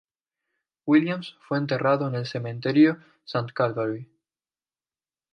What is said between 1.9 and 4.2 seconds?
en el Cementerio Calvary de St.